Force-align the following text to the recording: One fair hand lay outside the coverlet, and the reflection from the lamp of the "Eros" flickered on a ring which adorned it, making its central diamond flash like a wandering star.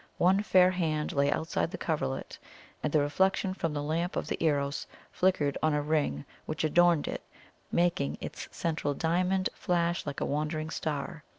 One 0.17 0.41
fair 0.41 0.71
hand 0.71 1.11
lay 1.13 1.31
outside 1.31 1.69
the 1.69 1.77
coverlet, 1.77 2.39
and 2.81 2.91
the 2.91 3.01
reflection 3.01 3.53
from 3.53 3.71
the 3.75 3.83
lamp 3.83 4.15
of 4.15 4.25
the 4.25 4.43
"Eros" 4.43 4.87
flickered 5.11 5.59
on 5.61 5.75
a 5.75 5.81
ring 5.83 6.25
which 6.47 6.63
adorned 6.63 7.07
it, 7.07 7.21
making 7.71 8.17
its 8.19 8.47
central 8.49 8.95
diamond 8.95 9.51
flash 9.53 10.07
like 10.07 10.19
a 10.19 10.25
wandering 10.25 10.71
star. 10.71 11.23